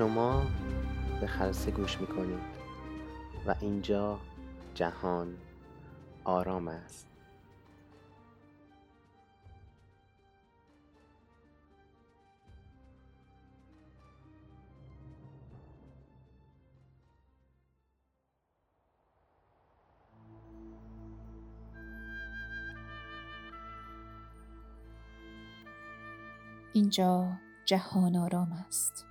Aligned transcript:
شما 0.00 0.46
به 1.20 1.26
خلصه 1.26 1.70
گوش 1.70 2.00
می‌کنید 2.00 2.40
و 3.46 3.54
اینجا 3.60 4.18
جهان 4.74 5.36
آرام 6.24 6.68
است. 6.68 7.06
اینجا 26.72 27.28
جهان 27.64 28.16
آرام 28.16 28.52
است. 28.52 29.09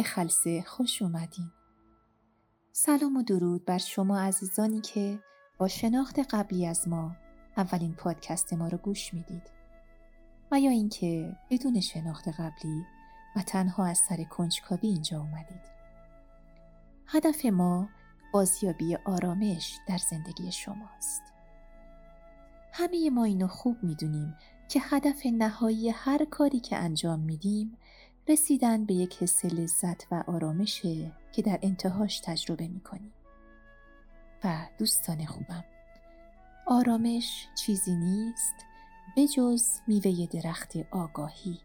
به 0.00 0.04
خلصه 0.04 0.62
خوش 0.62 1.02
اومدین. 1.02 1.50
سلام 2.72 3.16
و 3.16 3.22
درود 3.22 3.64
بر 3.64 3.78
شما 3.78 4.20
عزیزانی 4.20 4.80
که 4.80 5.18
با 5.58 5.68
شناخت 5.68 6.18
قبلی 6.18 6.66
از 6.66 6.88
ما 6.88 7.16
اولین 7.56 7.94
پادکست 7.94 8.52
ما 8.52 8.68
رو 8.68 8.78
گوش 8.78 9.14
می‌دید. 9.14 9.42
و 10.52 10.60
یا 10.60 10.70
اینکه 10.70 11.36
بدون 11.50 11.80
شناخت 11.80 12.28
قبلی 12.28 12.84
و 13.36 13.42
تنها 13.42 13.86
از 13.86 13.98
سر 14.08 14.24
کنجکاوی 14.24 14.88
اینجا 14.88 15.20
اومدید. 15.20 15.62
هدف 17.06 17.44
ما 17.44 17.88
بازیابی 18.32 18.96
آرامش 18.96 19.78
در 19.88 19.98
زندگی 19.98 20.52
شماست. 20.52 21.22
همه 22.72 23.10
ما 23.10 23.24
اینو 23.24 23.46
خوب 23.48 23.76
می‌دونیم 23.82 24.34
که 24.68 24.80
هدف 24.82 25.26
نهایی 25.26 25.90
هر 25.90 26.24
کاری 26.24 26.60
که 26.60 26.76
انجام 26.76 27.20
میدیم 27.20 27.76
رسیدن 28.30 28.84
به 28.84 28.94
یک 28.94 29.22
حس 29.22 29.44
لذت 29.44 30.12
و 30.12 30.24
آرامشه 30.26 31.12
که 31.32 31.42
در 31.42 31.58
انتهاش 31.62 32.20
تجربه 32.20 32.68
می‌کنیم. 32.68 33.12
و 34.44 34.66
دوستان 34.78 35.26
خوبم 35.26 35.64
آرامش 36.66 37.46
چیزی 37.54 37.96
نیست 37.96 38.54
به 39.16 39.26
جز 39.26 39.64
میوه 39.86 40.26
درخت 40.26 40.76
آگاهی. 40.90 41.60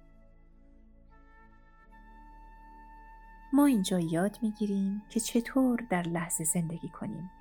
ما 3.54 3.66
اینجا 3.66 4.00
یاد 4.00 4.38
می‌گیریم 4.42 5.02
که 5.10 5.20
چطور 5.20 5.80
در 5.90 6.04
لحظه 6.04 6.44
زندگی 6.44 6.90
کنیم 6.90 7.32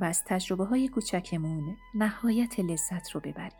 و 0.00 0.04
از 0.04 0.24
تجربه 0.24 0.64
های 0.64 0.88
کوچکمون 0.88 1.76
نهایت 1.94 2.60
لذت 2.60 3.10
رو 3.10 3.20
ببریم. 3.20 3.58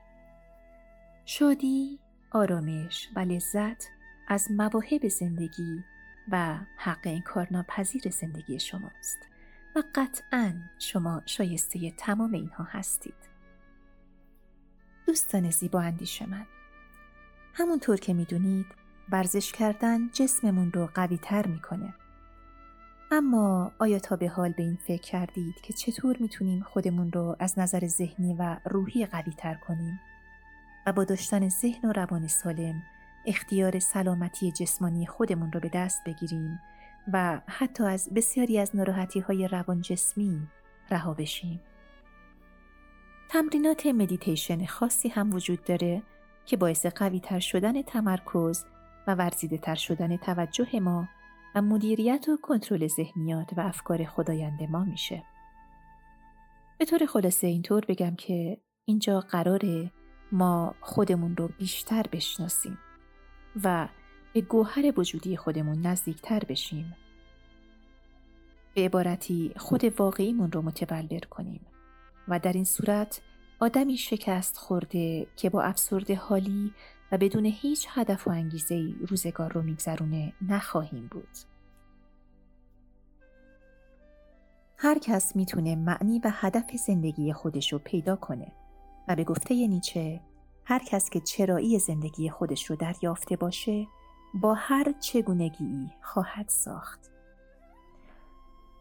شادی، 1.25 1.99
آرامش 2.33 3.09
و 3.17 3.21
لذت 3.21 3.98
از 4.31 4.51
مواهب 4.51 5.09
زندگی 5.09 5.85
و 6.29 6.59
حق 6.77 7.01
انکار 7.05 7.49
ناپذیر 7.51 8.11
زندگی 8.11 8.61
شماست 8.61 9.19
و 9.77 9.83
قطعا 9.95 10.55
شما 10.79 11.23
شایسته 11.27 11.91
تمام 11.91 12.33
اینها 12.33 12.65
هستید. 12.65 13.15
دوستان 15.07 15.51
زیبا 15.51 15.81
اندیش 15.81 16.23
من 16.23 16.47
همونطور 17.55 17.97
که 17.97 18.15
می‌دونید 18.15 18.67
ورزش 19.13 19.53
کردن 19.53 20.09
جسممون 20.09 20.73
رو 20.73 20.87
قوی 20.95 21.19
تر 21.19 21.47
می‌کنه. 21.47 21.95
اما 23.11 23.73
آیا 23.79 23.99
تا 23.99 24.17
به 24.17 24.29
حال 24.29 24.53
به 24.53 24.63
این 24.63 24.79
فکر 24.87 25.03
کردید 25.03 25.61
که 25.61 25.73
چطور 25.73 26.17
می‌تونیم 26.21 26.63
خودمون 26.63 27.13
رو 27.13 27.37
از 27.39 27.59
نظر 27.59 27.87
ذهنی 27.87 28.35
و 28.35 28.57
روحی 28.65 29.07
قوی 29.07 29.33
تر 29.33 29.55
کنیم؟ 29.55 30.01
و 30.87 30.93
با 30.93 31.05
داشتن 31.05 31.49
ذهن 31.49 31.89
و 31.89 31.93
روان 31.93 32.29
سالم 32.29 32.83
اختیار 33.29 33.79
سلامتی 33.79 34.53
جسمانی 34.53 35.07
خودمون 35.07 35.53
رو 35.53 35.61
به 35.61 35.69
دست 35.69 36.05
بگیریم 36.05 36.61
و 37.13 37.41
حتی 37.47 37.85
از 37.85 38.09
بسیاری 38.15 38.59
از 38.59 38.77
ناراحتی 38.77 39.21
های 39.21 39.49
روان 39.49 39.81
جسمی 39.81 40.49
رها 40.91 41.15
بشیم. 41.15 41.61
تمرینات 43.29 43.87
مدیتیشن 43.87 44.67
خاصی 44.67 45.09
هم 45.09 45.35
وجود 45.35 45.65
داره 45.65 46.03
که 46.47 46.57
باعث 46.57 46.87
قوی 46.87 47.21
تر 47.21 47.39
شدن 47.39 47.83
تمرکز 47.83 48.65
و 49.07 49.15
ورزیده 49.15 49.59
تر 49.59 49.75
شدن 49.75 50.17
توجه 50.17 50.81
ما 50.81 51.09
و 51.55 51.63
مدیریت 51.63 52.27
و 52.29 52.37
کنترل 52.43 52.87
ذهنیات 52.87 53.53
و 53.57 53.61
افکار 53.61 54.05
خدایند 54.05 54.63
ما 54.63 54.85
میشه. 54.85 55.23
به 56.79 56.85
طور 56.85 57.07
خلاصه 57.07 57.47
اینطور 57.47 57.85
بگم 57.89 58.15
که 58.17 58.59
اینجا 58.85 59.21
قراره 59.21 59.91
ما 60.33 60.75
خودمون 60.81 61.37
رو 61.37 61.49
بیشتر 61.59 62.03
بشناسیم 62.13 62.79
و 63.65 63.89
به 64.33 64.41
گوهر 64.41 64.93
وجودی 64.97 65.37
خودمون 65.37 65.87
نزدیکتر 65.87 66.39
بشیم. 66.49 66.97
به 68.75 68.85
عبارتی 68.85 69.53
خود 69.57 69.85
واقعیمون 69.85 70.53
رو 70.53 70.63
متبلور 70.63 71.21
کنیم 71.21 71.61
و 72.29 72.39
در 72.39 72.53
این 72.53 72.65
صورت 72.65 73.21
آدمی 73.61 73.97
شکست 73.97 74.57
خورده 74.57 75.27
که 75.37 75.51
با 75.51 75.63
افسرده 75.63 76.15
حالی 76.15 76.73
و 77.13 77.19
بدون 77.19 77.45
هیچ 77.45 77.87
هدف 77.91 78.29
و 78.29 78.31
انگیزه 78.31 78.95
روزگار 79.09 79.53
رو 79.53 79.63
میگذرونه 79.63 80.33
نخواهیم 80.43 81.09
بود. 81.11 81.39
هر 84.77 84.99
کس 84.99 85.37
می‌تونه 85.37 85.77
معنی 85.77 86.19
و 86.19 86.31
هدف 86.33 86.77
زندگی 86.87 87.33
خودش 87.33 87.73
رو 87.73 87.79
پیدا 87.79 88.17
کنه 88.17 88.53
و 89.09 89.17
به 89.17 89.25
گفته 89.25 89.55
نیچه 89.55 90.21
هر 90.71 90.79
کس 90.79 91.11
که 91.11 91.21
چرایی 91.21 91.79
زندگی 91.79 92.31
خودش 92.31 92.71
رو 92.71 92.77
دریافته 92.77 93.37
باشه 93.37 93.87
با 94.35 94.55
هر 94.55 94.93
چگونگی 95.01 95.91
خواهد 96.03 96.49
ساخت. 96.49 97.11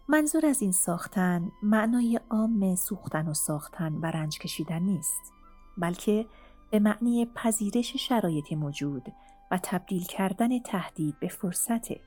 منظور 0.08 0.46
از 0.46 0.62
این 0.62 0.72
ساختن 0.72 1.52
معنای 1.64 2.20
عام 2.30 2.75
سوختن 2.75 3.28
و 3.28 3.34
ساختن 3.34 3.94
و 3.94 4.06
رنج 4.06 4.40
کشیدن 4.40 4.80
نیست 4.80 5.34
بلکه 5.78 6.25
به 6.72 6.80
معنی 6.80 7.25
پذیرش 7.36 7.96
شرایط 7.98 8.54
موجود 8.54 9.14
و 9.52 9.59
تبدیل 9.64 10.04
کردن 10.04 10.59
تهدید 10.59 11.19
به 11.19 11.28
فرصته 11.28 12.00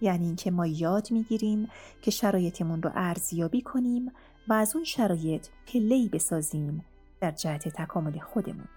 یعنی 0.00 0.26
اینکه 0.26 0.50
ما 0.50 0.66
یاد 0.66 1.10
می‌گیریم 1.10 1.68
که 2.02 2.10
شرایطمون 2.10 2.82
رو 2.82 2.90
ارزیابی 2.94 3.62
کنیم 3.62 4.12
و 4.48 4.52
از 4.52 4.74
اون 4.74 4.84
شرایط 4.84 5.46
پلهی 5.66 6.08
بسازیم 6.08 6.84
در 7.20 7.30
جهت 7.30 7.68
تکامل 7.68 8.18
خودمون 8.18 8.68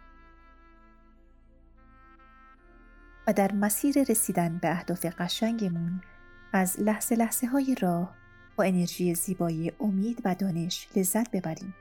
و 3.28 3.34
در 3.34 3.52
مسیر 3.52 4.04
رسیدن 4.04 4.58
به 4.58 4.72
اهداف 4.72 5.06
قشنگمون 5.06 6.02
از 6.54 6.80
لحظه 6.80 7.16
لحظه 7.16 7.48
های 7.48 7.76
راه 7.82 8.16
با 8.56 8.64
انرژی 8.64 9.16
زیبایی 9.16 9.72
امید 9.80 10.22
و 10.26 10.36
دانش 10.36 10.88
لذت 10.96 11.32
ببریم. 11.32 11.76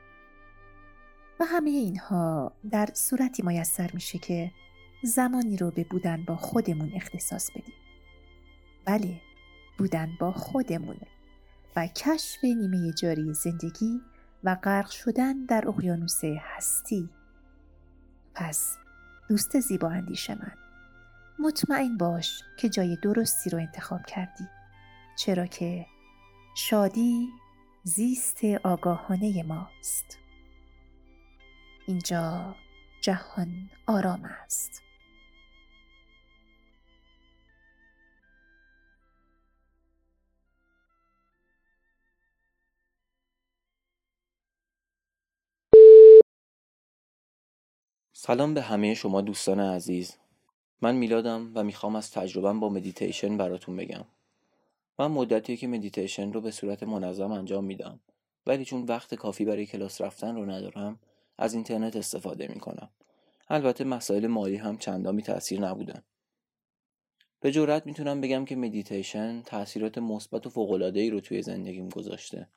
و 1.39 1.45
همه 1.45 1.69
اینها 1.69 2.51
در 2.71 2.89
صورتی 2.93 3.43
میسر 3.43 3.89
میشه 3.93 4.17
که 4.17 4.51
زمانی 5.03 5.57
رو 5.57 5.71
به 5.71 5.83
بودن 5.83 6.23
با 6.23 6.35
خودمون 6.35 6.91
اختصاص 6.95 7.51
بدیم. 7.51 7.75
بله 8.85 9.21
بودن 9.77 10.09
با 10.19 10.31
خودمون 10.31 10.97
و 11.75 11.87
کشف 11.87 12.43
نیمه 12.43 12.93
جاری 12.93 13.33
زندگی 13.33 14.01
و 14.43 14.55
غرق 14.55 14.89
شدن 14.89 15.45
در 15.45 15.67
اقیانوس 15.67 16.23
هستی. 16.23 17.09
پس 18.35 18.77
دوست 19.29 19.59
زیبا 19.59 19.89
اندیش 19.89 20.29
من. 20.29 20.66
مطمئن 21.39 21.97
باش 21.97 22.43
که 22.57 22.69
جای 22.69 22.95
درستی 22.95 23.49
رو 23.49 23.57
انتخاب 23.57 24.05
کردی. 24.05 24.47
چرا 25.17 25.45
که 25.45 25.85
شادی 26.55 27.29
زیست 27.83 28.43
آگاهانه 28.63 29.43
ماست. 29.43 30.17
اینجا 31.87 32.55
جهان 33.01 33.69
آرام 33.87 34.25
است. 34.25 34.81
سلام 48.13 48.53
به 48.53 48.61
همه 48.61 48.93
شما 48.93 49.21
دوستان 49.21 49.59
عزیز. 49.59 50.17
من 50.81 50.95
میلادم 50.95 51.51
و 51.55 51.63
می‌خوام 51.63 51.95
از 51.95 52.11
تجربم 52.11 52.59
با 52.59 52.69
مدیتیشن 52.69 53.37
براتون 53.37 53.77
بگم. 53.77 54.05
من 54.99 55.07
مدتیه 55.07 55.57
که 55.57 55.67
مدیتیشن 55.67 56.33
رو 56.33 56.41
به 56.41 56.51
صورت 56.51 56.83
منظم 56.83 57.31
انجام 57.31 57.65
میدم 57.65 57.99
ولی 58.45 58.65
چون 58.65 58.83
وقت 58.83 59.15
کافی 59.15 59.45
برای 59.45 59.65
کلاس 59.65 60.01
رفتن 60.01 60.35
رو 60.35 60.45
ندارم 60.45 60.99
از 61.37 61.53
اینترنت 61.53 61.95
استفاده 61.95 62.47
می‌کنم. 62.47 62.89
البته 63.49 63.83
مسائل 63.83 64.27
مالی 64.27 64.55
هم 64.55 64.77
چندان 64.77 65.08
بی 65.08 65.21
تاثیر 65.21 65.61
نبودن. 65.61 66.03
به 67.39 67.51
جرات 67.51 67.85
می‌تونم 67.85 68.21
بگم 68.21 68.45
که 68.45 68.55
مدیتیشن 68.55 69.41
تاثیرات 69.41 69.97
مثبت 69.97 70.47
و 70.47 70.49
فوق‌العاده‌ای 70.49 71.09
رو 71.09 71.19
توی 71.19 71.41
زندگیم 71.41 71.89
گذاشته. 71.89 72.47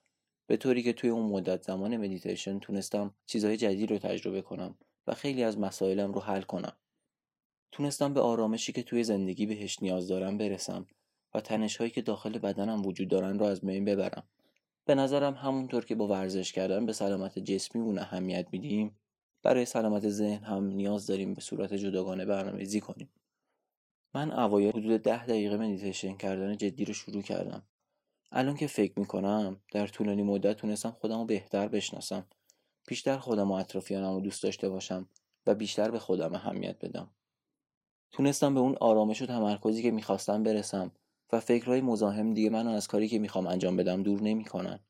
به 0.46 0.56
طوری 0.56 0.82
که 0.82 0.93
توی 0.93 1.11
اون 1.11 1.31
مدت 1.31 1.62
زمان 1.62 1.96
مدیتیشن 1.96 2.58
تونستم 2.58 3.14
چیزهای 3.26 3.56
جدید 3.56 3.90
رو 3.90 3.99
تجربه 3.99 4.43
کنم 4.43 4.75
و 5.06 5.14
خیلی 5.14 5.43
از 5.43 5.58
مسائلم 5.58 6.12
رو 6.12 6.20
حل 6.20 6.43
کنم. 6.43 6.72
تونستم 7.72 8.14
به 8.14 8.20
آرامشی 8.20 8.72
که 8.72 8.82
توی 8.82 9.05
زندگی 9.05 9.46
بهش 9.46 9.82
نیاز 9.82 10.08
دارم 10.08 10.38
برسم 10.38 10.87
و 11.34 11.40
تنش 11.40 11.76
هایی 11.76 11.90
که 11.90 12.02
داخل 12.02 12.38
بدنم 12.38 12.87
وجود 12.87 13.08
دارن 13.08 13.38
رو 13.38 13.46
از 13.46 13.61
بین 13.61 13.84
ببرم. 13.84 14.22
به 14.84 14.94
نظرم 14.94 15.34
همونطور 15.34 15.84
که 15.84 15.94
با 15.94 16.08
ورزش 16.08 16.52
کردن 16.52 16.87
به 16.87 16.93
سلامت 16.93 17.38
جسمی 17.38 17.82
اون 17.82 17.99
اهمیت 17.99 18.46
میدیم 18.52 18.96
برای 19.43 19.64
سلامت 19.64 20.08
ذهن 20.08 20.44
هم 20.44 20.64
نیاز 20.64 21.06
داریم 21.06 21.34
به 21.34 21.40
صورت 21.40 21.75
جداگانه 21.75 22.25
برنامه‌ریزی 22.25 22.81
کنیم. 22.81 23.11
من 24.14 24.32
اوایل 24.32 24.70
حدود 24.70 25.02
ده 25.02 25.26
دقیقه 25.26 25.56
مدیتیشن 25.56 26.17
کردن 26.17 26.56
جدی 26.56 26.84
رو 26.84 26.94
شروع 26.94 27.22
کردم. 27.22 27.62
الان 28.32 28.56
که 28.56 28.67
فکر 28.67 28.99
می‌کنم 29.00 29.61
در 29.72 29.87
طولانی 29.87 30.22
مدت 30.22 30.56
تونستم 30.56 30.90
خودم 30.90 31.19
رو 31.19 31.25
بهتر 31.25 31.69
بشناسم 31.69 32.26
بیشتر 32.88 33.19
خودم 33.19 33.50
و 33.50 33.55
اطرافیانم 33.55 34.14
رو 34.14 34.20
دوست 34.20 34.43
داشته 34.43 34.69
باشم 34.69 35.08
و 35.46 35.55
بیشتر 35.55 35.90
به 35.90 35.99
خودم 35.99 36.34
اهمیت 36.34 36.84
بدم. 36.84 37.11
تونستم 38.12 38.55
به 38.55 38.61
اون 38.61 38.77
آرامش 38.81 39.23
و 39.23 39.27
تمرکزی 39.27 39.83
که 39.83 39.91
می‌خواستم 39.91 40.43
برسم 40.43 40.93
و 41.33 41.41
فکرهای 41.41 41.81
مزاحم 41.81 42.35
دیگه 42.35 42.51
منو 42.51 42.71
از 42.71 42.89
کاری 42.89 43.09
که 43.09 43.19
می‌خوام 43.19 43.47
انجام 43.47 43.77
بدم 43.77 44.03
دور 44.03 44.23
نمی‌کنن. 44.23 44.81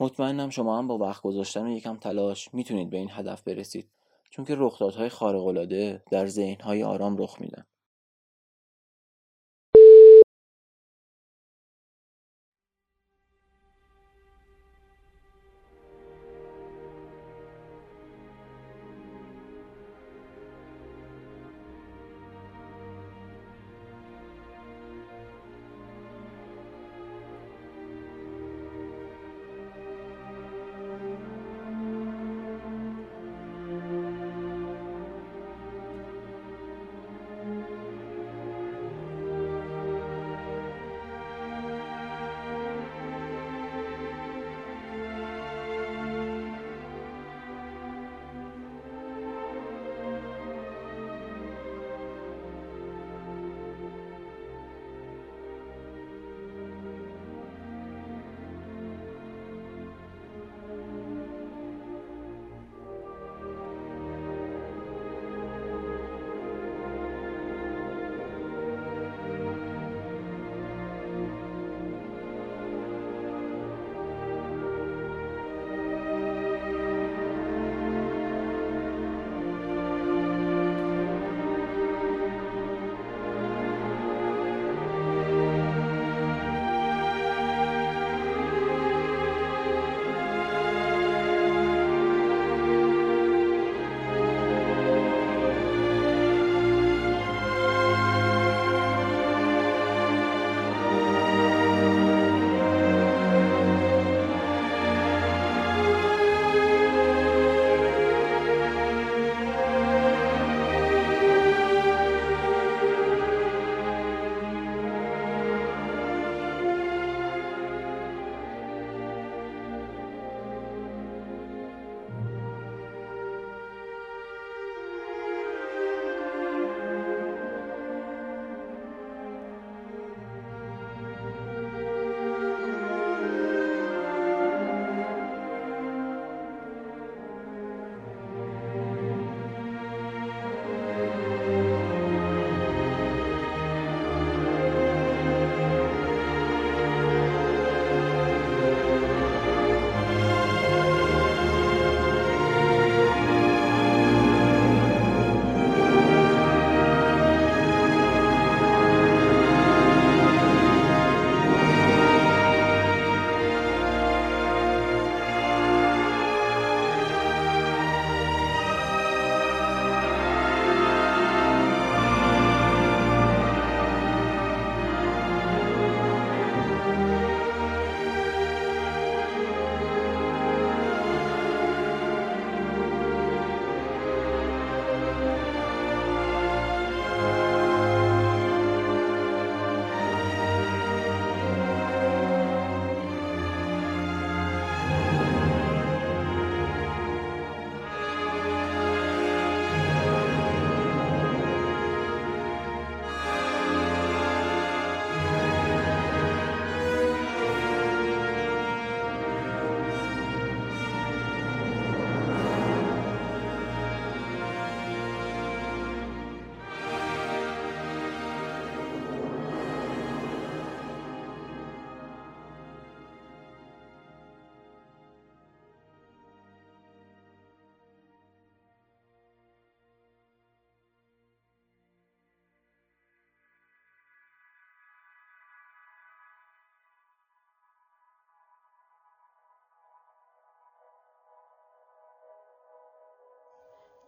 مطمئنم 0.00 0.50
شما 0.50 0.78
هم 0.78 0.86
با 0.86 0.98
وقت 0.98 1.22
گذاشتن 1.22 1.66
و 1.66 1.70
یکم 1.70 1.96
تلاش 1.96 2.54
می‌تونید 2.54 2.90
به 2.90 2.96
این 2.96 3.10
هدف 3.12 3.42
برسید 3.42 3.90
چون 4.30 4.44
که 4.44 4.54
رخدادهای 4.58 5.08
خارق‌العاده 5.08 6.02
در 6.10 6.26
ذهنهای 6.26 6.82
آرام 6.82 7.16
رخ 7.16 7.40
میدن. 7.40 7.66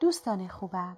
دوستان 0.00 0.48
خوبم 0.48 0.96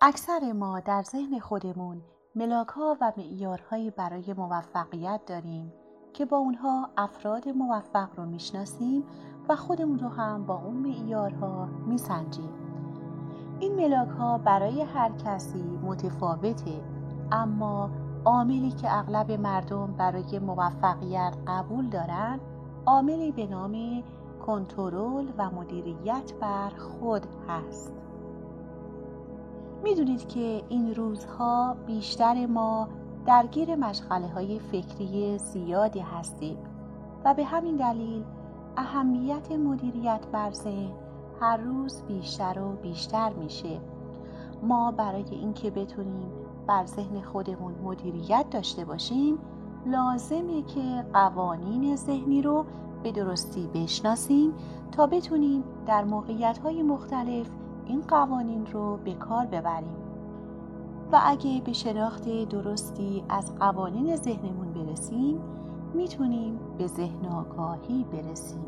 اکثر 0.00 0.52
ما 0.52 0.80
در 0.80 1.02
ذهن 1.02 1.38
خودمون 1.38 2.02
ملاک 2.34 2.68
ها 2.68 2.96
و 3.00 3.12
معیارهایی 3.16 3.90
برای 3.90 4.32
موفقیت 4.32 5.20
داریم 5.26 5.72
که 6.12 6.24
با 6.24 6.36
اونها 6.36 6.90
افراد 6.96 7.48
موفق 7.48 8.08
رو 8.16 8.26
می‌شناسیم 8.26 9.04
و 9.48 9.56
خودمون 9.56 9.98
رو 9.98 10.08
هم 10.08 10.46
با 10.46 10.54
اون 10.54 10.76
معیارها 10.76 11.66
میسنجیم. 11.86 12.52
این 13.60 13.74
ملاک 13.74 14.08
ها 14.08 14.38
برای 14.38 14.82
هر 14.82 15.12
کسی 15.12 15.62
متفاوته 15.62 16.82
اما 17.32 17.90
عاملی 18.24 18.70
که 18.70 18.98
اغلب 18.98 19.32
مردم 19.32 19.94
برای 19.98 20.38
موفقیت 20.38 21.36
قبول 21.46 21.88
دارند 21.88 22.40
عاملی 22.86 23.32
به 23.32 23.46
نام 23.46 24.02
کنترل 24.46 25.26
و 25.38 25.50
مدیریت 25.50 26.32
بر 26.40 26.70
خود 26.70 27.26
هست. 27.48 28.03
می‌دونید 29.84 30.28
که 30.28 30.62
این 30.68 30.94
روزها 30.94 31.76
بیشتر 31.86 32.46
ما 32.46 32.88
درگیر 33.26 33.74
مشغله 33.74 34.28
های 34.28 34.58
فکری 34.58 35.38
زیادی 35.38 36.00
هستیم 36.00 36.56
و 37.24 37.34
به 37.34 37.44
همین 37.44 37.76
دلیل 37.76 38.24
اهمیت 38.76 39.52
مدیریت 39.52 40.20
بر 40.32 40.52
هر 41.40 41.56
روز 41.56 42.02
بیشتر 42.02 42.60
و 42.60 42.72
بیشتر 42.72 43.32
میشه. 43.32 43.80
ما 44.62 44.90
برای 44.92 45.24
اینکه 45.30 45.70
بتونیم 45.70 46.32
بر 46.66 46.86
ذهن 46.86 47.20
خودمون 47.20 47.74
مدیریت 47.84 48.46
داشته 48.50 48.84
باشیم 48.84 49.38
لازمه 49.86 50.62
که 50.62 51.04
قوانین 51.12 51.96
ذهنی 51.96 52.42
رو 52.42 52.64
به 53.02 53.12
درستی 53.12 53.68
بشناسیم 53.74 54.52
تا 54.92 55.06
بتونیم 55.06 55.64
در 55.86 56.04
موقعیت 56.04 56.58
های 56.58 56.82
مختلف 56.82 57.50
این 57.86 58.00
قوانین 58.00 58.66
رو 58.66 58.96
به 58.96 59.14
کار 59.14 59.46
ببریم. 59.46 59.96
و 61.12 61.20
اگه 61.24 61.62
به 61.64 61.72
شناخت 61.72 62.48
درستی 62.48 63.24
از 63.28 63.54
قوانین 63.54 64.16
ذهنمون 64.16 64.72
برسیم 64.72 65.40
می‌تونیم 65.94 66.58
به 66.78 66.86
ذهن 66.86 67.26
آگاهی 67.26 68.04
برسیم. 68.12 68.64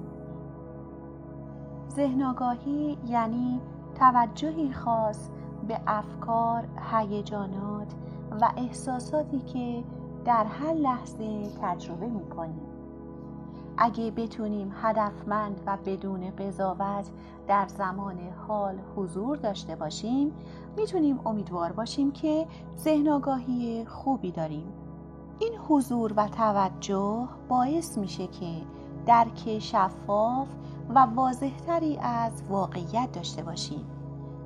ذهن 1.91 2.23
آگاهی 2.23 2.99
یعنی 3.07 3.61
توجهی 3.95 4.73
خاص 4.73 5.29
به 5.69 5.81
افکار، 5.87 6.65
هیجانات 6.93 7.95
و 8.41 8.53
احساساتی 8.57 9.39
که 9.39 9.85
در 10.25 10.45
هر 10.45 10.75
لحظه 10.75 11.49
تجربه 11.63 12.07
می‌کنیم. 12.07 12.66
اگه 13.79 14.11
بتونیم 14.11 14.73
هدفمند 14.83 15.61
و 15.67 15.79
بدون 15.87 16.31
قضاوت 16.31 17.11
در 17.49 17.67
زمان 17.69 18.19
حال 18.49 18.79
حضور 18.97 19.37
داشته 19.37 19.77
باشیم 19.77 20.33
می‌تونیم 20.77 21.21
امیدوار 21.27 21.73
باشیم 21.73 22.11
که 22.13 22.47
ذهن 22.79 23.09
آگاهی 23.09 23.85
خوبی 23.85 24.31
داریم. 24.31 24.73
این 25.39 25.53
حضور 25.69 26.13
و 26.17 26.29
توجه 26.29 27.29
باعث 27.49 27.99
میشه 27.99 28.27
که 28.27 28.63
درک 29.07 29.59
شفاف 29.59 30.49
و 30.95 30.99
واضحتری 30.99 31.99
از 32.03 32.43
واقعیت 32.49 33.13
داشته 33.13 33.43
باشیم 33.43 33.87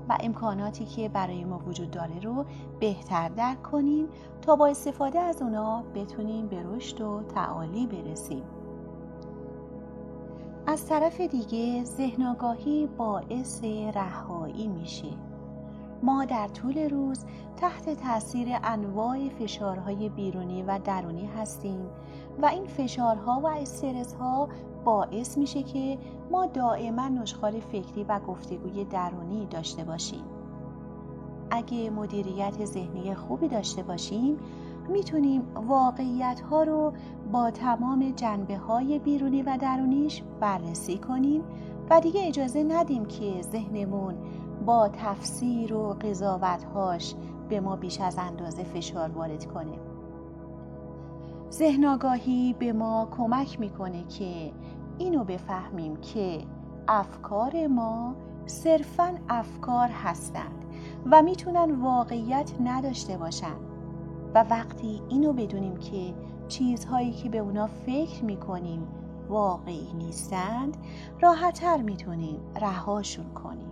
و 0.08 0.16
امکاناتی 0.20 0.84
که 0.84 1.08
برای 1.08 1.44
ما 1.44 1.58
وجود 1.58 1.90
داره 1.90 2.20
رو 2.20 2.44
بهتر 2.80 3.28
درک 3.28 3.62
کنیم 3.62 4.08
تا 4.42 4.56
با 4.56 4.66
استفاده 4.66 5.18
از 5.18 5.42
اونا 5.42 5.82
بتونیم 5.94 6.46
به 6.46 6.62
رشد 6.62 7.00
و 7.00 7.22
تعالی 7.22 7.86
برسیم. 7.86 8.42
از 10.70 10.86
طرف 10.86 11.20
دیگه 11.20 11.84
ذهن 11.84 12.22
آگاهی 12.22 12.86
باعث 12.86 13.64
رهایی 13.94 14.68
میشه. 14.68 15.08
ما 16.02 16.24
در 16.24 16.48
طول 16.48 16.90
روز 16.90 17.24
تحت 17.56 18.02
تاثیر 18.02 18.48
انواع 18.64 19.28
فشارهای 19.28 20.08
بیرونی 20.08 20.62
و 20.62 20.78
درونی 20.84 21.26
هستیم 21.26 21.86
و 22.42 22.46
این 22.46 22.64
فشارها 22.64 23.40
و 23.40 23.46
استرس 23.46 24.14
ها 24.14 24.48
باعث 24.84 25.38
میشه 25.38 25.62
که 25.62 25.98
ما 26.30 26.46
دائما 26.46 27.08
نشخار 27.08 27.60
فکری 27.60 28.04
و 28.04 28.20
گفتگوی 28.20 28.84
درونی 28.84 29.46
داشته 29.46 29.84
باشیم. 29.84 30.24
اگه 31.50 31.90
مدیریت 31.90 32.64
ذهنی 32.64 33.14
خوبی 33.14 33.48
داشته 33.48 33.82
باشیم 33.82 34.36
می‌تونیم 34.90 35.42
واقعیت 35.54 36.40
ها 36.40 36.62
رو 36.62 36.92
با 37.32 37.50
تمام 37.50 38.10
جنبه 38.10 38.56
های 38.56 38.98
بیرونی 38.98 39.42
و 39.42 39.58
درونیش 39.60 40.22
بررسی 40.40 40.98
کنیم 40.98 41.42
و 41.90 42.00
دیگه 42.00 42.28
اجازه 42.28 42.62
ندیم 42.62 43.04
که 43.04 43.42
ذهنمون 43.42 44.14
با 44.66 44.88
تفسیر 44.88 45.74
و 45.74 45.92
قضاوتهاش 45.92 47.14
به 47.48 47.60
ما 47.60 47.76
بیش 47.76 48.00
از 48.00 48.18
اندازه 48.18 48.64
فشار 48.64 49.10
وارد 49.10 49.44
کنه. 49.44 49.78
ذهن 51.50 51.84
آگاهی 51.84 52.52
به 52.58 52.72
ما 52.72 53.08
کمک 53.10 53.60
می‌کنه 53.60 54.04
که 54.04 54.52
اینو 54.98 55.24
بفهمیم 55.24 55.96
که 55.96 56.42
افکار 56.88 57.66
ما 57.66 58.14
صرفا 58.46 59.14
افکار 59.28 59.88
هستند 59.88 60.64
و 61.10 61.22
می‌تونن 61.22 61.80
واقعیت 61.80 62.52
نداشته 62.60 63.16
باشند 63.16 63.69
و 64.34 64.44
وقتی 64.50 65.02
اینو 65.08 65.32
بدونیم 65.32 65.76
که 65.76 66.14
چیزهایی 66.48 67.12
که 67.12 67.28
به 67.28 67.38
اونا 67.38 67.66
فکر 67.66 68.24
می‌کنیم 68.24 68.88
واقعی 69.28 69.92
نیستند 69.92 70.76
راحتتر 71.20 71.76
می‌تونیم 71.76 72.40
رهاشون 72.60 73.30
کنیم. 73.30 73.70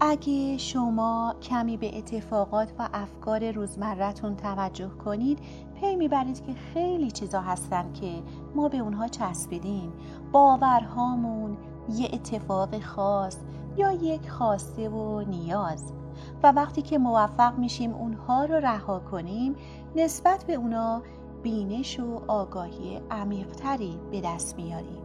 اگه 0.00 0.58
شما 0.58 1.34
کمی 1.42 1.76
به 1.76 1.98
اتفاقات 1.98 2.72
و 2.78 2.88
افکار 2.94 3.50
روزمرتون 3.50 4.36
توجه 4.36 4.88
کنید 4.88 5.38
پی 5.80 5.96
می‌برید 5.96 6.46
که 6.46 6.52
خیلی 6.54 7.10
چیزا 7.10 7.40
هستن 7.40 7.92
که 7.92 8.22
ما 8.54 8.68
به 8.68 8.78
اونها 8.78 9.08
چسبیدیم. 9.08 9.92
باورهامون 10.32 11.56
یه 11.92 12.08
اتفاق 12.12 12.80
خاص 12.80 13.36
یا 13.76 13.92
یک 13.92 14.30
خواسته 14.30 14.88
و 14.88 15.20
نیاز. 15.20 15.92
و 16.42 16.52
وقتی 16.52 16.82
که 16.82 16.98
موفق 16.98 17.58
میشیم 17.58 17.94
اونها 17.94 18.44
رو 18.44 18.54
رها 18.54 18.98
کنیم 18.98 19.54
نسبت 19.96 20.44
به 20.44 20.54
اونا 20.54 21.02
بینش 21.42 22.00
و 22.00 22.20
آگاهی 22.28 23.00
عمیقتری 23.10 23.98
به 24.10 24.20
دست 24.20 24.56
میاریم 24.56 25.02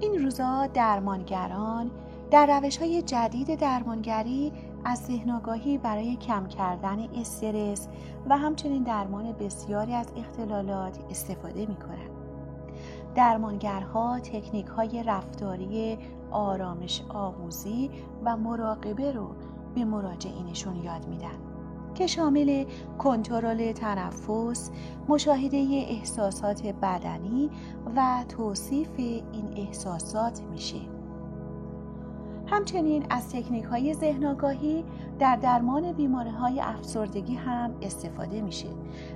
این 0.00 0.24
روزا 0.24 0.66
درمانگران 0.66 1.90
در 2.30 2.60
روش 2.60 2.78
های 2.78 3.02
جدید 3.02 3.54
درمانگری 3.54 4.52
از 4.84 4.98
ذهنگاهی 4.98 5.78
برای 5.78 6.16
کم 6.16 6.46
کردن 6.46 6.98
استرس 7.14 7.88
و 8.28 8.38
همچنین 8.38 8.82
درمان 8.82 9.32
بسیاری 9.32 9.94
از 9.94 10.12
اختلالات 10.16 10.98
استفاده 11.10 11.66
می 11.66 11.76
کنند. 11.76 12.10
درمانگرها 13.14 14.20
تکنیک 14.20 14.66
های 14.66 15.02
رفتاری 15.02 15.98
آرامش 16.30 17.02
آموزی 17.08 17.90
و 18.24 18.36
مراقبه 18.36 19.12
رو 19.12 19.28
به 19.74 19.84
مراجعینشون 19.84 20.76
یاد 20.76 21.06
میدن 21.06 21.38
که 21.94 22.06
شامل 22.06 22.64
کنترل 22.98 23.72
تنفس، 23.72 24.70
مشاهده 25.08 25.56
احساسات 25.88 26.66
بدنی 26.66 27.50
و 27.96 28.24
توصیف 28.28 28.88
این 28.98 29.52
احساسات 29.56 30.42
میشه. 30.50 30.80
همچنین 32.46 33.06
از 33.10 33.30
تکنیک 33.32 33.64
های 33.64 33.94
ذهن 33.94 34.36
در 35.18 35.36
درمان 35.36 35.92
بیماری 35.92 36.30
های 36.30 36.60
افسردگی 36.60 37.34
هم 37.34 37.74
استفاده 37.82 38.40
میشه. 38.40 38.68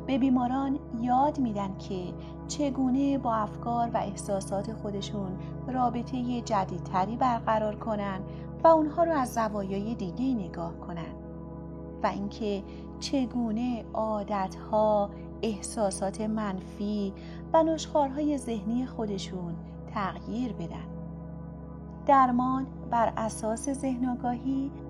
به 0.06 0.18
بیماران 0.18 0.78
یاد 1.00 1.38
میدن 1.38 1.78
که 1.78 2.12
چگونه 2.48 3.18
با 3.18 3.34
افکار 3.34 3.90
و 3.94 3.96
احساسات 3.96 4.72
خودشون 4.72 5.38
رابطه 5.66 6.40
جدیدتری 6.40 7.16
برقرار 7.16 7.76
کنن 7.76 8.20
و 8.64 8.66
اونها 8.68 9.04
رو 9.04 9.12
از 9.12 9.34
زوایای 9.34 9.94
دیگه 9.94 10.44
نگاه 10.44 10.76
کنن 10.80 11.14
و 12.02 12.06
اینکه 12.06 12.62
چگونه 13.00 13.84
عادتها، 13.94 15.10
احساسات 15.42 16.20
منفی 16.20 17.12
و 17.52 17.62
نشخارهای 17.62 18.38
ذهنی 18.38 18.86
خودشون 18.86 19.54
تغییر 19.94 20.52
بدن. 20.52 20.86
درمان 22.06 22.66
بر 22.92 23.12
اساس 23.16 23.70
ذهن 23.70 24.18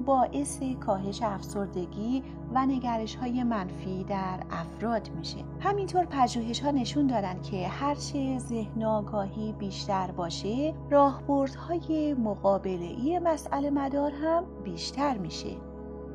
باعث 0.06 0.62
کاهش 0.80 1.23
افسردگی 1.23 2.23
و 2.54 2.66
نگرش 2.66 3.14
های 3.16 3.42
منفی 3.42 4.04
در 4.04 4.40
افراد 4.50 5.11
میشه. 5.16 5.38
همینطور 5.61 6.04
پژوهش 6.04 6.61
ها 6.61 6.71
نشون 6.71 7.06
دادن 7.06 7.42
که 7.42 7.68
هرچه 7.68 8.38
ذهن 8.38 8.82
آگاهی 8.85 9.52
بیشتر 9.52 10.11
باشه 10.11 10.75
راهبردهای 10.90 12.14
مقابله 12.14 12.85
ای 12.85 13.18
مسئله 13.18 13.71
مدار 13.71 14.11
هم 14.11 14.44
بیشتر 14.64 15.18
میشه. 15.18 15.56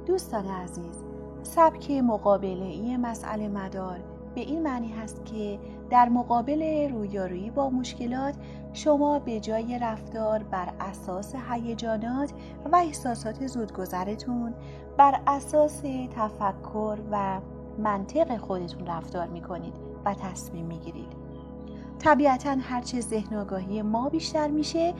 دوستان 0.05 0.47
عزیز 0.47 1.03
سبک 1.43 1.91
مقابله 1.91 2.65
ای 2.65 2.97
مسئله 2.97 3.47
مدار 3.47 3.99
به 4.37 4.43
این 4.43 4.63
معنی 4.63 4.87
هست 4.87 5.25
که 5.25 5.59
در 5.89 6.09
مقابل 6.09 6.89
رویارویی 6.91 7.49
با 7.49 7.69
مشکلات 7.69 8.35
شما 8.73 9.19
به 9.19 9.39
جای 9.39 9.79
رفتار 9.79 10.43
بر 10.43 10.73
اساس 10.79 11.35
هیجانات 11.51 12.31
و 12.71 12.75
احساسات 12.75 13.47
زودگذرتون 13.47 14.53
بر 14.97 15.21
اساس 15.27 15.81
تفکر 16.15 16.97
و 17.11 17.41
منطق 17.79 18.37
خودتون 18.37 18.87
رفتار 18.87 19.27
می 19.27 19.41
کنید 19.41 19.73
و 20.05 20.13
تصمیم 20.13 20.65
می 20.65 20.79
گیرید. 20.79 21.13
طبیعتا 21.99 22.55
هرچه 22.61 23.01
ذهن 23.01 23.37
آگاهی 23.37 23.81
ما 23.81 24.09
بیشتر 24.09 24.47
میشه 24.47 24.93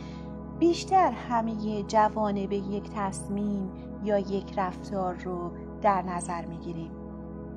بیشتر 0.59 1.11
همه 1.11 1.83
جوانه 1.83 2.47
به 2.47 2.55
یک 2.55 2.89
تصمیم 2.95 3.69
یا 4.03 4.19
یک 4.19 4.53
رفتار 4.57 5.15
رو 5.15 5.51
در 5.81 6.01
نظر 6.01 6.45
می 6.45 6.57
گیریم. 6.57 6.91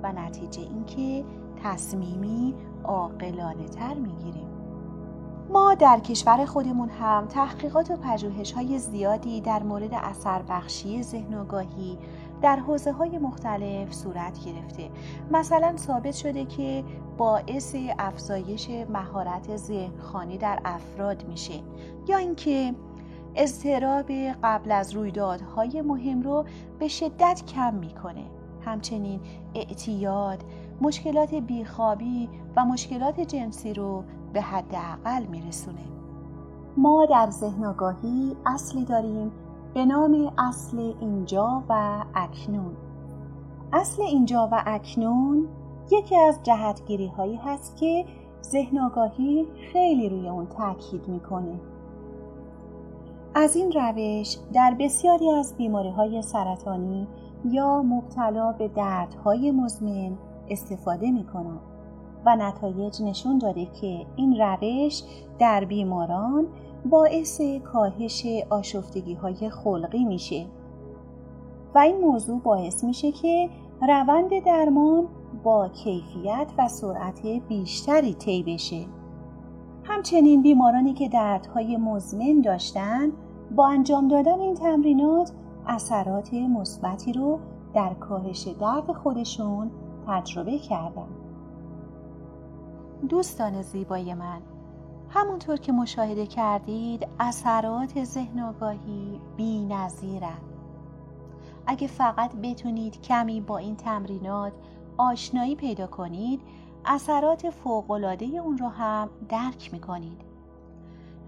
و 0.03 0.13
نتیجه 0.13 0.61
اینکه 0.61 1.25
تصمیمی 1.64 2.55
عاقلانه 2.85 3.69
تر 3.69 3.95
می‌گیریم. 3.95 4.50
ما 5.52 5.75
در 5.75 5.99
کشور 5.99 6.45
خودمون 6.45 6.88
هم 6.88 7.26
تحقیقات 7.26 7.90
و 7.90 7.97
پژوهش 7.97 8.52
های 8.52 8.79
زیادی 8.79 9.40
در 9.40 9.62
مورد 9.62 9.95
اثر 9.95 10.43
بخشی 10.49 11.02
ذهن 11.02 11.35
آگاهی 11.35 11.99
در 12.43 12.57
حوزه 12.57 12.93
های 12.93 13.19
مختلف 13.19 13.93
صورت 13.95 14.45
گرفته. 14.45 14.90
مثلا 15.31 15.76
ثابت 15.76 16.14
شده 16.14 16.45
که 16.45 16.85
باعث 17.19 17.76
افزایش 17.99 18.71
مهارت 18.71 19.57
ذهنخوانی 19.57 20.38
در 20.38 20.61
افراد 20.64 21.25
میشه 21.29 21.55
یا 22.09 22.17
اینکه 22.17 22.75
اضطراب 23.35 24.12
قبل 24.43 24.73
از 24.73 24.93
رویدادهای 24.93 25.83
مهم 25.83 26.23
رو 26.23 26.45
به 26.79 26.88
شدت 26.88 27.43
کم 27.55 27.75
می‌کنه. 27.75 28.25
همچنین 28.64 29.21
اعتیاد 29.55 30.45
مشکلات 30.81 31.35
بیخوابی 31.35 32.29
و 32.57 32.65
مشکلات 32.65 33.21
جنسی 33.21 33.75
رو 33.75 34.05
به 34.33 34.41
حداقل 34.41 35.27
میرسونه. 35.27 35.85
ما 36.77 37.07
در 37.07 37.31
ذهن 37.31 37.65
آگاهی 37.65 38.37
اصلی 38.47 38.85
داریم 38.85 39.33
به 39.75 39.85
نام 39.85 40.33
اصل 40.39 40.93
اینجا 41.01 41.63
و 41.69 42.05
اکنون. 42.15 42.77
اصل 43.73 44.03
اینجا 44.03 44.49
و 44.53 44.63
اکنون 44.67 45.49
یکی 45.91 46.17
از 46.17 46.41
جهتگیری 46.43 47.07
هایی 47.07 47.37
هست 47.37 47.77
که 47.77 48.05
ذهن 48.43 48.79
آگاهی 48.79 49.47
خیلی 49.73 50.09
روی 50.09 50.29
اون 50.29 50.47
تاکید 50.47 51.09
می‌کنه. 51.09 51.61
از 53.35 53.57
این 53.57 53.73
روش 53.73 54.37
در 54.53 54.77
بسیاری 54.79 55.31
از 55.31 55.57
بیماری 55.57 55.91
های 55.91 56.23
سرطانی 56.23 57.07
یا 57.45 57.83
مبتلا 57.83 58.53
به 58.53 58.69
دردهای 58.69 59.51
مزمن 59.51 60.19
استفاده 60.50 61.11
می 61.11 61.26
و 62.26 62.37
نتایج 62.37 63.02
نشون 63.02 63.38
داده 63.38 63.66
که 63.66 64.07
این 64.16 64.40
روش 64.40 65.02
در 65.38 65.64
بیماران 65.64 66.47
باعث 66.85 67.40
کاهش 67.40 68.26
آشفتگی 68.50 69.14
های 69.14 69.50
خلقی 69.50 70.04
میشه. 70.04 70.47
و 71.75 71.78
این 71.78 72.00
موضوع 72.00 72.40
باعث 72.40 72.85
میشه 72.85 73.12
که 73.12 73.50
روند 73.88 74.45
درمان 74.45 75.09
با 75.45 75.69
کیفیت 75.69 76.52
و 76.59 76.69
سرعت 76.69 77.26
بیشتری 77.26 78.14
طی 78.14 78.42
بشه. 78.42 78.85
همچنین 79.85 80.42
بیمارانی 80.42 80.92
که 80.92 81.09
دردهای 81.09 81.76
مزمن 81.76 82.40
داشتن 82.40 83.12
با 83.57 83.69
انجام 83.69 84.09
دادن 84.09 84.40
این 84.40 84.54
تمرینات 84.54 85.33
اثرات 85.66 86.35
مثبتی 86.35 87.12
رو 87.12 87.38
در 87.75 87.95
کاهش 87.95 88.49
درد 88.61 88.92
خودشون 88.92 89.71
تجربه 90.11 90.59
کردن 90.59 91.09
دوستان 93.09 93.62
زیبای 93.62 94.14
من 94.14 94.40
همونطور 95.11 95.56
که 95.56 95.73
مشاهده 95.73 96.26
کردید 96.26 97.06
اثرات 97.21 98.04
ذهن 98.04 98.41
آگاهی 98.41 99.21
بی 99.37 99.65
نظیرن. 99.65 100.39
اگه 101.67 101.87
فقط 101.87 102.37
بتونید 102.37 103.02
کمی 103.02 103.41
با 103.41 103.58
این 103.58 103.76
تمرینات 103.76 104.52
آشنایی 104.97 105.56
پیدا 105.56 105.87
کنید 105.87 106.41
اثرات 106.85 107.50
فوقالعاده 107.50 108.25
اون 108.25 108.58
رو 108.58 108.69
هم 108.69 109.11
درک 109.28 109.73
می‌کنید 109.73 110.21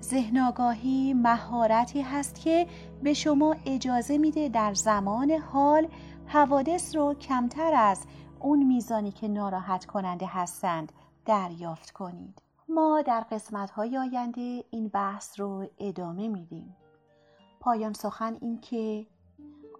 ذهن 0.02 0.38
آگاهی 0.38 1.14
مهارتی 1.14 2.02
هست 2.02 2.40
که 2.40 2.66
به 3.02 3.14
شما 3.14 3.56
اجازه 3.66 4.18
میده 4.18 4.48
در 4.48 4.74
زمان 4.74 5.30
حال 5.30 5.88
حوادث 6.26 6.96
رو 6.96 7.14
کمتر 7.14 7.74
از 7.74 8.04
اون 8.42 8.62
میزانی 8.62 9.12
که 9.12 9.28
ناراحت 9.28 9.84
کننده 9.84 10.26
هستند 10.26 10.92
دریافت 11.24 11.90
کنید. 11.90 12.42
ما 12.68 13.02
در 13.02 13.20
قسمت 13.30 13.70
های 13.70 13.98
آینده 13.98 14.64
این 14.70 14.88
بحث 14.88 15.40
رو 15.40 15.66
ادامه 15.78 16.28
میدیم. 16.28 16.76
پایان 17.60 17.92
سخن 17.92 18.36
این 18.40 18.60
که 18.60 19.06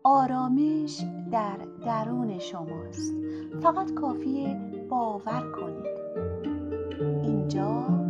آرامش 0.04 1.04
در 1.32 1.56
درون 1.86 2.38
شماست. 2.38 3.12
فقط 3.62 3.94
کافیه 3.94 4.54
باور 4.90 5.52
کنید. 5.52 5.86
اینجا 7.22 8.01